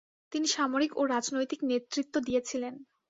[0.31, 2.73] তিনি সামরিক ও রাজনৈতিক নেতৃত্ব দিয়েছিলেন।